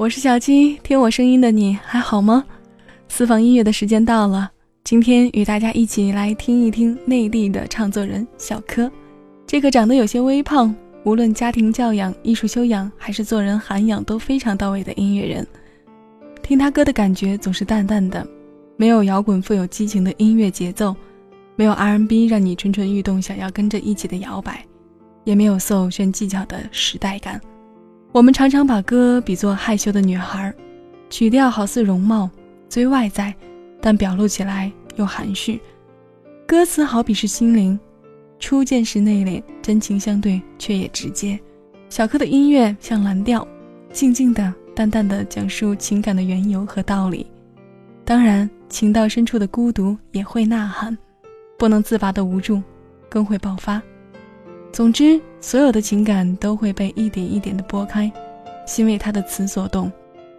[0.00, 2.42] 我是小七，听我声音的你还好吗？
[3.06, 4.50] 私房音乐的时间到了，
[4.82, 8.90] 今天与大家一起来听一听内地的唱作人小柯。
[9.46, 10.74] 这个长得有些微胖，
[11.04, 15.46] 无论家庭教养、艺术修养还是做人涵养都非常到位的音乐人。
[16.42, 18.26] 听他歌的感觉总是淡淡的，
[18.78, 20.96] 没有摇滚富有激情的音乐节奏，
[21.56, 24.64] 没有 R&B 让你蠢蠢欲动想要跟着一起的摇摆，
[25.24, 27.38] 也没有 soul 炫技巧的时代感。
[28.12, 30.52] 我们常常把歌比作害羞的女孩，
[31.08, 32.28] 曲调好似容貌，
[32.68, 33.32] 最外在，
[33.80, 35.60] 但表露起来又含蓄。
[36.44, 37.78] 歌词好比是心灵。
[38.40, 41.38] 初见时内敛，真情相对却也直接。
[41.88, 43.46] 小柯的音乐像蓝调，
[43.92, 47.24] 静静的、淡淡的讲述情感的缘由和道理。
[48.04, 50.98] 当然，情到深处的孤独也会呐喊，
[51.56, 52.60] 不能自拔的无助
[53.08, 53.80] 更会爆发。
[54.72, 58.10] 总之，所有的情感都会被一点一点的拨开，
[58.66, 59.90] 心为他的词所动。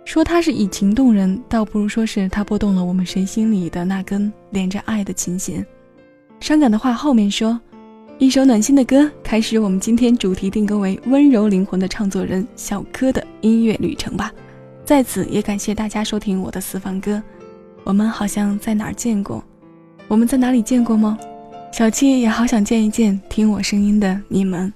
[0.06, 5.66] 说他是以情动人，倒不如说是他拨动了我们谁心里的那根连着爱的琴弦。
[6.40, 7.60] 伤感的话后面说。
[8.18, 14.32] 一首暖心的歌，开始我们今天主题定格为温柔灵魂的唱作人小柯的音乐旅程吧。
[14.86, 17.20] 在此也感谢大家收听我的私房歌。
[17.84, 19.44] 我们好像在哪儿见过？
[20.08, 21.18] 我们在哪里见过吗？
[21.72, 24.72] 小七也好想见一见听我声音的你们。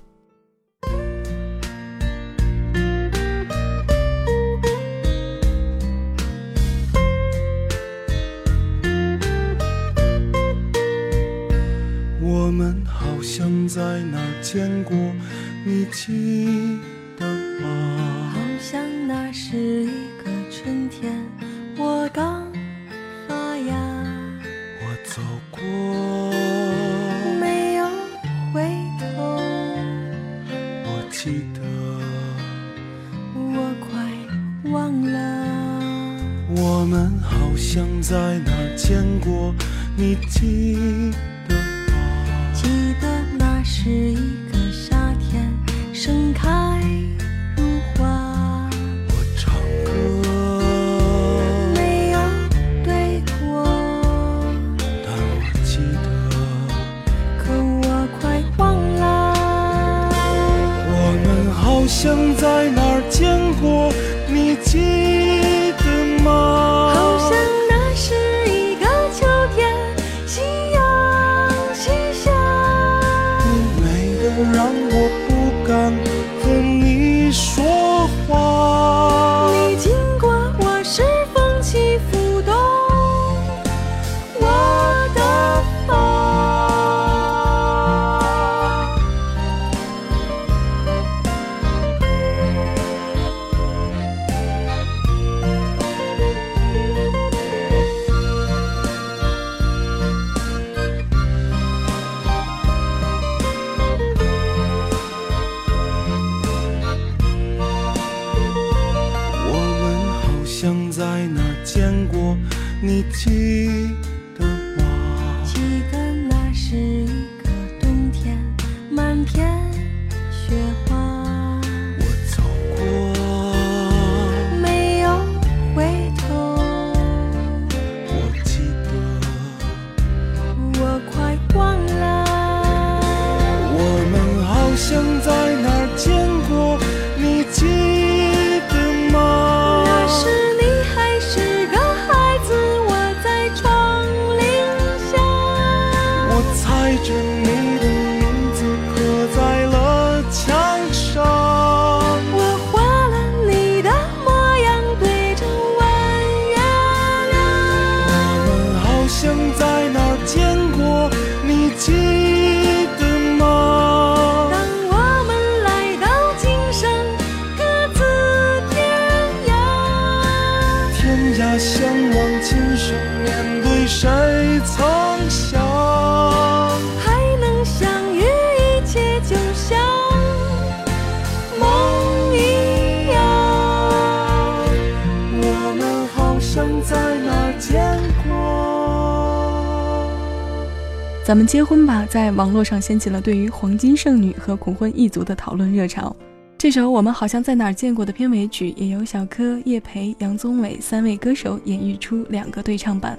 [191.25, 196.15] 咱们结婚吧，在网络上掀起了对于黄金剩女和恐婚一族的讨论热潮。
[196.55, 203.17] 这首我们好像在哪儿见过的片尾曲，也由小柯、叶培、杨宗纬三位歌手演绎出两个对唱版。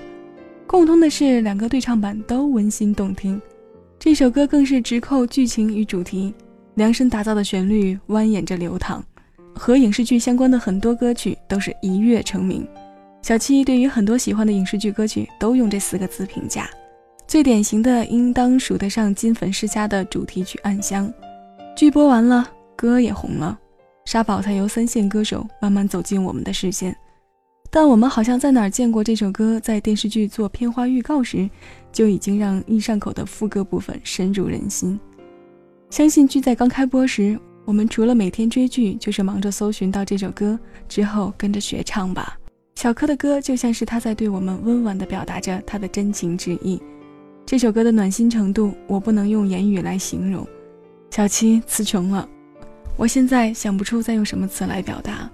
[0.68, 3.42] 共通的是，两个对唱版都温馨动听。
[3.98, 6.32] 这首歌更是直扣剧情与主题，
[6.76, 9.04] 量身打造的旋律蜿蜒着流淌。
[9.52, 12.64] 和影视剧相关的很多歌曲都是一跃成名。
[13.22, 16.70] 小七对于很多喜欢的影视剧歌曲都用这四个字评价，
[17.26, 21.08] 最典型的应当数得上《金粉世家》的主题曲《暗香》。
[21.76, 23.58] 剧播完了，歌也红了，
[24.04, 26.96] 沙宝才由三线歌手慢慢走进我们的视线。
[27.68, 31.50] 但我们好像在哪儿见过这首歌，在电视剧做片花预告时，
[31.90, 34.98] 就已经让易上口的副歌部分深入人心。
[35.90, 40.56] 相信剧在刚开播时，我们除了每天追剧，就是忙着搜寻到这首歌
[40.88, 42.38] 之后跟着学唱吧。
[42.76, 46.80] 小柯的歌就像是他在对我们温婉地表达着他的真情之意。
[47.46, 50.44] 这首歌的暖心程度，我不能用言语来形容。
[51.12, 52.28] 小七词穷了，
[52.96, 55.30] 我现在想不出再用什么词来表达。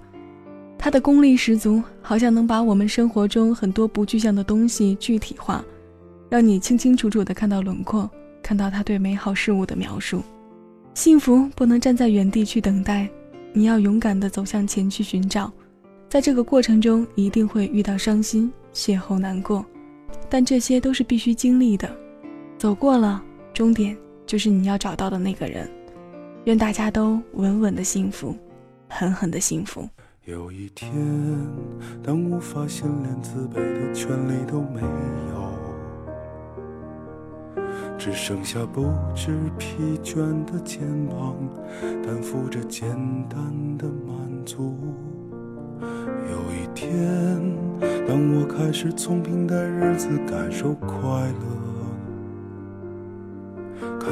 [0.77, 5.65] 他的功力十足，好像能把我们生活中很多不具象的东西具体化，
[6.29, 8.07] 让你清清楚楚地看到轮廓，
[8.43, 10.21] 看到他对美好事物的描述。
[10.93, 13.09] 幸福不能站在原地去等待，
[13.53, 15.51] 你要勇敢地走向前去寻找。
[16.07, 19.65] 在这个过程中，一定会遇到伤心、邂逅、难过，
[20.29, 21.89] 但这些都是必须经历的。
[22.63, 23.21] 走过了，
[23.53, 23.93] 终点
[24.25, 25.69] 就是你要找到的那个人。
[26.45, 28.33] 愿大家都稳稳的幸福，
[28.87, 29.85] 狠狠的幸福。
[30.23, 30.89] 有一天，
[32.01, 35.51] 当我发现连自卑的权利都没有，
[37.97, 40.15] 只剩下不知疲倦
[40.45, 41.35] 的肩膀，
[42.01, 42.87] 担负着简
[43.27, 44.73] 单的满足。
[45.81, 46.95] 有一天，
[48.07, 51.62] 当我开始从平淡日子感受快乐，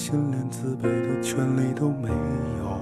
[0.00, 2.80] 心连自卑的权利都没有，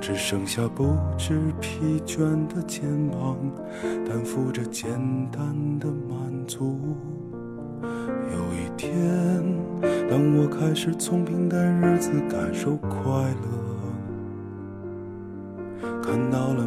[0.00, 2.18] 只剩下不知疲倦
[2.48, 3.36] 的肩膀，
[4.04, 4.90] 担负着简
[5.30, 6.76] 单的满足。
[7.82, 8.92] 有一天，
[10.10, 12.90] 当我开始从平淡日子感受快
[15.80, 16.66] 乐，看到了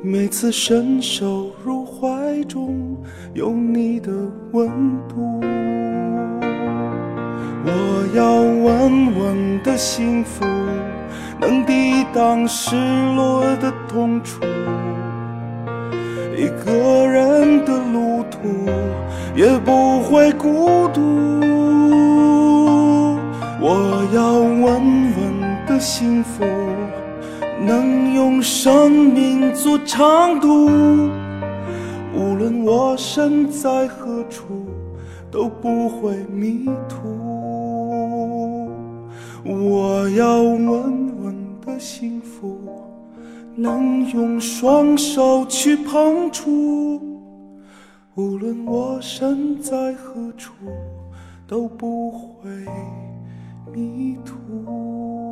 [0.00, 2.96] 每次伸手入怀中，
[3.34, 4.12] 有你的
[4.52, 4.68] 温
[5.08, 5.40] 度。
[7.64, 10.44] 我要稳稳的幸福，
[11.40, 12.76] 能抵挡失
[13.16, 14.40] 落的痛楚。
[16.36, 18.70] 一个人的路途，
[19.34, 21.00] 也不会孤独。
[23.60, 26.44] 我要稳稳的幸福。
[27.60, 30.66] 能用生命做长度，
[32.14, 34.66] 无论我身在何处，
[35.30, 38.68] 都不会迷途。
[39.44, 40.68] 我要稳
[41.22, 41.34] 稳
[41.64, 42.58] 的幸福，
[43.54, 47.00] 能用双手去碰触，
[48.14, 50.52] 无论我身在何处，
[51.46, 52.50] 都不会
[53.72, 55.27] 迷途。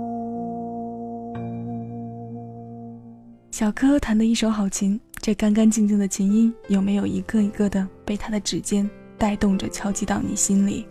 [3.56, 8.86] 小柯弹的一手好琴，这干干净净的琴音，有没有一个一个的被他的指尖
[9.16, 10.86] 带动着敲击到你心里？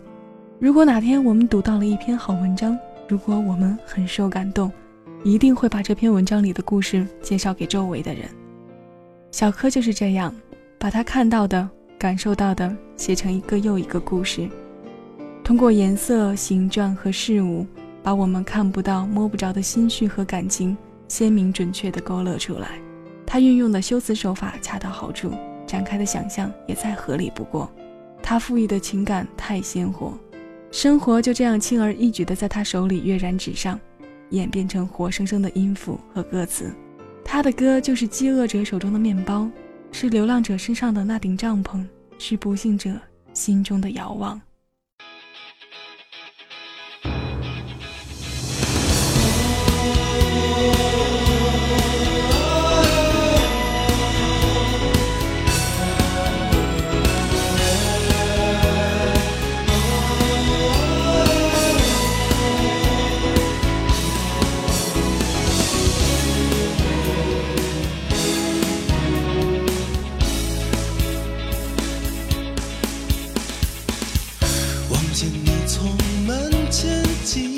[0.58, 4.68] 如果哪天我们读到了一篇好文章，如果我们很受感动，
[5.22, 8.28] 一定会把这篇文章里的故事介绍给周围的人。
[9.30, 10.34] 小柯就是这样，
[10.76, 14.48] 把他看到的、感受到的写成一个又一个故事，
[15.44, 17.64] 通过颜色、形状和事物，
[18.02, 20.76] 把我们看不到、摸不着的心绪和感情
[21.08, 22.78] 鲜明准确地勾勒出来。
[23.26, 25.32] 他运用的修辞手法恰到好处，
[25.66, 27.70] 展开的想象也再合理不过。
[28.22, 30.18] 他赋予的情感太鲜活，
[30.70, 33.78] 生活就这样轻而易举地在他手里跃然纸上，
[34.30, 36.72] 演变成活生生的音符和歌词。
[37.24, 39.48] 他的歌就是饥饿者手中的面包，
[39.90, 41.84] 是流浪者身上的那顶帐篷，
[42.18, 42.92] 是不幸者
[43.32, 44.40] 心中的遥望。
[75.18, 75.96] 见你从
[76.26, 77.55] 门前经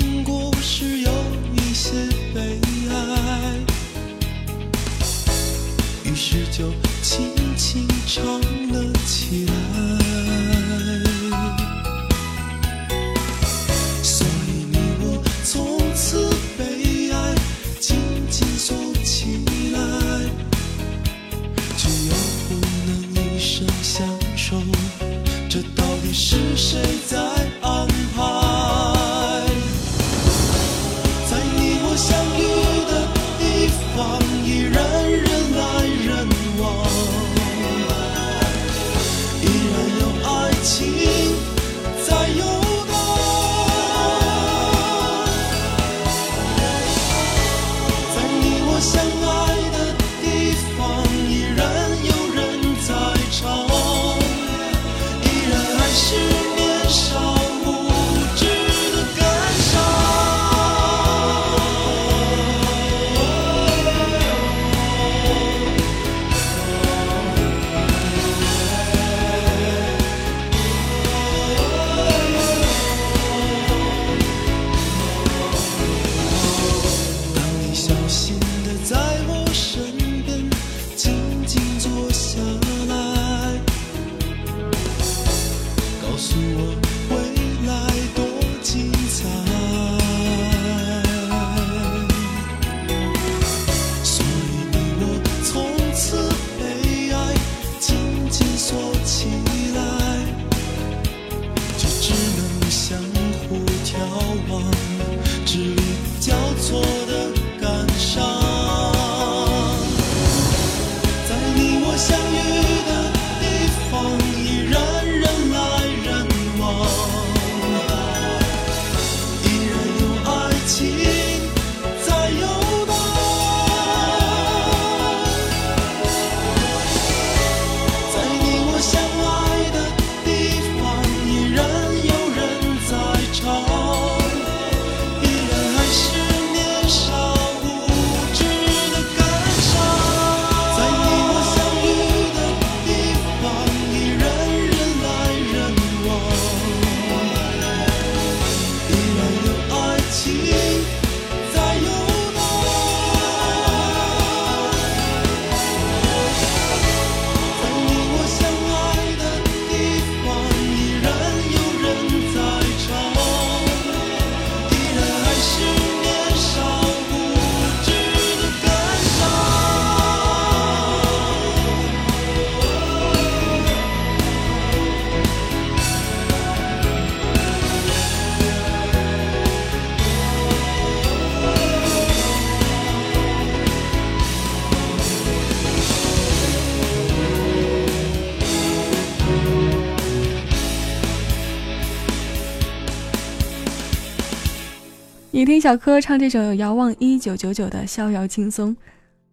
[195.31, 198.75] 你听小柯唱这首《遥望一九九九》的逍遥轻松，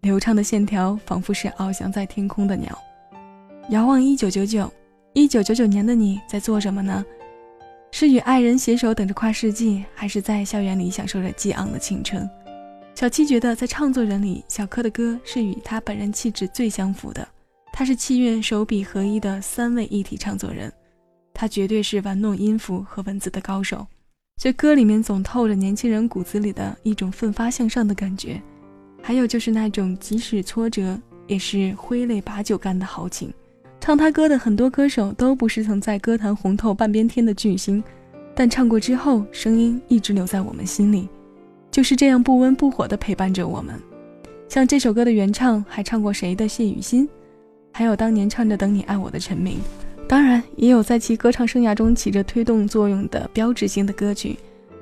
[0.03, 2.79] 流畅的线条仿佛是翱翔在天空的鸟。
[3.71, 4.71] 遥望一九九九，
[5.15, 7.03] 一九九九年的你在做什么呢？
[7.93, 12.29] 是与爱人携手等着跨世纪，还是在校园里享受着激昂的青春？
[12.95, 17.27] 小七觉得，在唱作人里，小柯的歌是与他本人气质最相符的。
[17.73, 20.71] 他是器乐手笔合一的三位一体唱作人，
[21.33, 23.87] 他绝对是玩弄音符和文字的高手。
[24.39, 28.39] 这歌里面总透着年轻人骨子里的一种奋发向上的感觉，
[29.03, 33.33] 还有就是那种即使挫折也是挥泪把酒干的豪情。
[33.81, 37.83] 唱他歌的很多歌手都不是曾在歌坛红透半边天的巨星，
[38.35, 41.09] 但唱过之后，声音一直留在我们心里，
[41.71, 43.75] 就是这样不温不火的陪伴着我们。
[44.51, 47.09] 像这首歌的原唱还唱过谁的谢雨欣，
[47.73, 49.59] 还有当年唱着《等你爱我》的陈明。
[50.09, 54.39] 当然，也有在其歌唱生涯中起着推动作用的标志性的歌曲，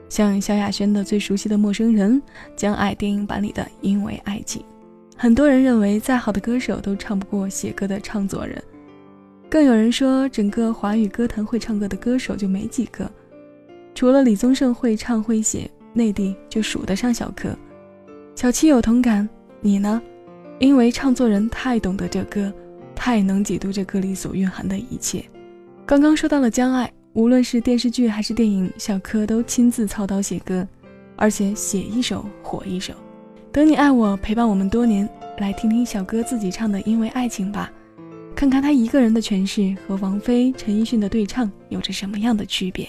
[0.08, 2.20] 像萧亚轩的最熟悉的《陌生人》，
[2.54, 4.60] 将爱电影版里的《因为爱情》。
[5.16, 8.62] 很多人认为，再好的歌手都唱不过写歌的唱作人，
[9.48, 13.10] 更有人说，整个华语歌坛会唱歌的歌手就没几个，
[13.94, 17.48] 除了李宗盛会唱会写，内地就数得上小柯。
[18.34, 19.26] 小七有同感，
[19.62, 20.02] 你呢？
[20.58, 22.52] 因为唱作人太懂得这歌。
[22.94, 25.24] 太能解读这歌里所蕴含的一切。
[25.86, 30.66] 刚刚说到了江爱，无论是电视剧还是电影，小柯都亲自操刀写歌，
[31.16, 32.94] 而且写一首火一首。
[33.52, 35.08] 等你爱我，陪伴我们多年，
[35.38, 37.70] 来听听小哥自己唱的《因为爱情》吧，
[38.34, 42.88] 看看他一个人的诠释和王菲、陈奕迅的对唱有着什么样的区别。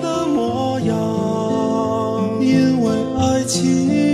[0.00, 0.96] 的模样。
[2.40, 4.07] 因为爱情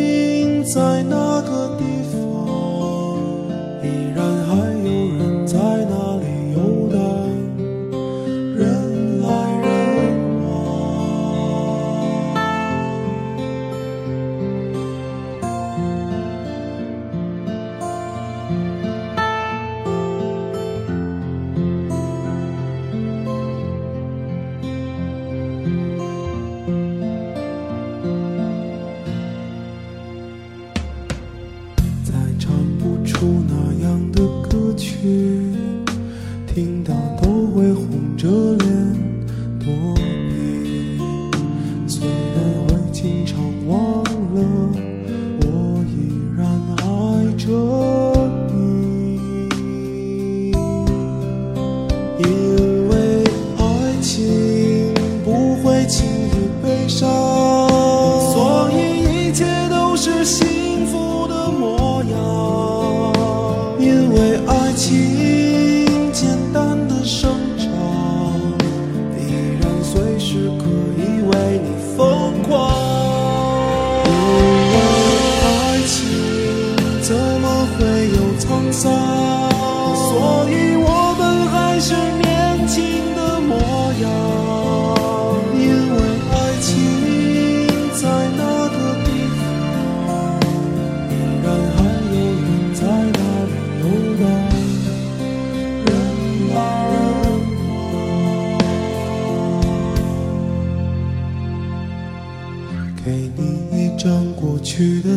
[43.75, 45.24] 忘了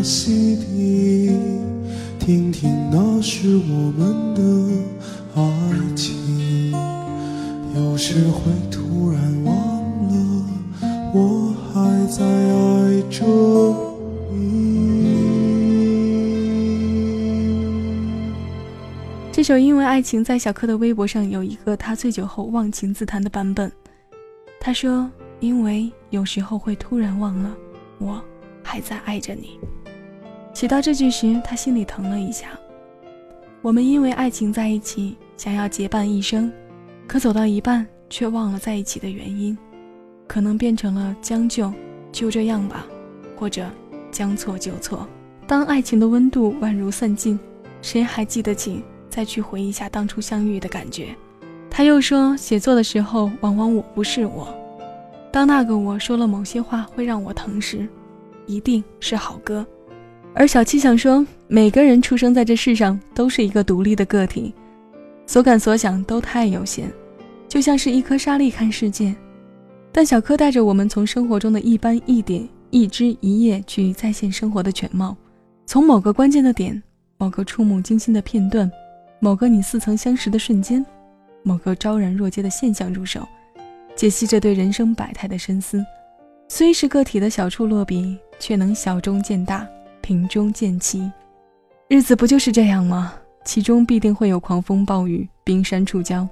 [0.08, 1.38] 的 CD，
[2.18, 4.42] 听听那是我们的
[5.36, 5.42] 爱
[5.98, 6.72] 情。
[7.76, 9.54] 有时会突然忘
[10.08, 10.46] 了，
[11.14, 13.26] 我还在爱着
[14.32, 15.18] 你。
[19.34, 23.70] 这首《因为爱情》在小柯的微博上有一个他醉酒后忘情自弹的版本。
[24.58, 27.54] 他说：“因为有时候会突然忘了，
[27.98, 28.24] 我。”
[28.70, 29.58] 还在爱着你。
[30.58, 32.48] 写到这句时，他心里疼了一下。
[33.62, 36.52] 我们因为爱情在一起，想要结伴一生，
[37.06, 39.56] 可走到一半却忘了在一起的原因，
[40.26, 41.72] 可能变成了将就，
[42.12, 42.88] 就这样吧，
[43.36, 43.70] 或者
[44.10, 45.08] 将错就错。
[45.46, 47.40] 当爱情的温度宛如散尽，
[47.84, 51.16] 谁还记得起再去回忆一下当初相遇的感觉？
[51.70, 54.52] 他又说，写作的时候，往往我不是我。
[55.32, 57.88] 当那个我说了某些话会让我疼时，
[58.48, 59.64] 一定是好歌。
[60.40, 64.54] 而小七想说，每个人出生在这世上都是一个独立的个体，
[65.26, 66.88] 所感所想都太有限，
[67.50, 69.16] 就像是一颗沙粒看世界。
[69.92, 75.18] 但小柯带着我们从生活中的一斑一点、一枝一叶去再现生活的全貌，
[75.66, 76.80] 从某个关键的点、
[77.18, 78.72] 某个触目惊心的片段、
[79.20, 80.86] 某个你似曾相识的瞬间、
[81.42, 83.28] 某个昭然若揭的现象入手。
[83.96, 85.84] 解析着对人生百态的深思，
[86.48, 89.68] 虽是个体的小处落笔，却能小中见大，
[90.08, 91.12] 平中见奇。
[91.90, 93.14] 日子不就是这样吗？
[93.44, 96.26] 其中必定会有狂风暴雨、冰山触礁，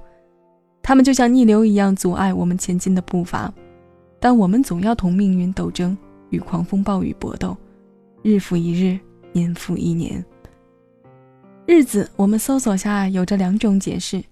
[0.81, 3.53] 他们就像逆流一样阻碍我们前进的步伐。
[4.17, 5.97] 但我们总要同命运斗争，
[6.29, 7.53] 与狂风暴雨搏斗，
[8.23, 8.97] 日复一日，
[9.33, 10.23] 年复一年。
[11.65, 14.23] 日子，我们搜索下有着两种解释：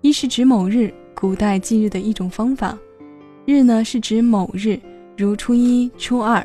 [0.00, 0.92] 一是指某日。
[1.14, 2.76] 古代记日的一种方法，
[3.46, 4.80] 日呢是指某日，
[5.16, 6.44] 如初一、初二；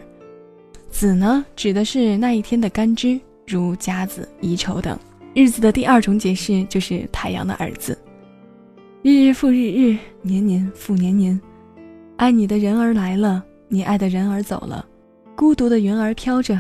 [0.92, 4.98] 子呢指的是那一天的干支，如甲子、乙丑等。
[5.34, 7.98] 日子的第二种解释就是太阳的儿子，
[9.04, 11.40] 日日复日日，年年复年年。
[12.18, 14.86] 爱你的人儿来了，你爱的人儿走了，
[15.36, 16.60] 孤独的云儿飘着。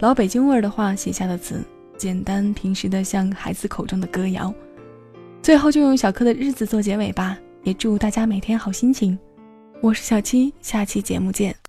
[0.00, 1.62] 老北京味儿的话写下的词，
[1.96, 4.52] 简单平实的像孩子口中的歌谣。
[5.40, 7.38] 最后就用小柯的日子做结尾吧。
[7.62, 9.18] 也祝大家每天好心情，
[9.82, 11.59] 我是小七，下期节目见。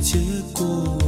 [0.00, 0.18] 结
[0.54, 0.99] 果。